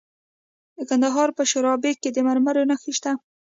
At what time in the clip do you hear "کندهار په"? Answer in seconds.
0.89-1.43